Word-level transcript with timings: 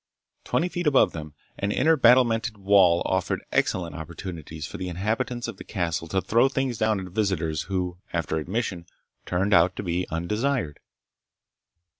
Twenty 0.45 0.67
feet 0.67 0.87
above 0.87 1.11
them, 1.11 1.35
an 1.59 1.71
inner 1.71 1.95
battlemented 1.95 2.57
wall 2.57 3.03
offered 3.05 3.43
excellent 3.51 3.93
opportunities 3.95 4.65
for 4.65 4.77
the 4.79 4.89
inhabitants 4.89 5.47
of 5.47 5.57
the 5.57 5.63
castle 5.63 6.07
to 6.07 6.21
throw 6.21 6.49
things 6.49 6.79
down 6.79 6.99
at 6.99 7.11
visitors 7.11 7.61
who 7.69 7.99
after 8.11 8.37
admission 8.37 8.87
turned 9.27 9.53
out 9.53 9.75
to 9.75 9.83
be 9.83 10.07
undesired. 10.09 10.79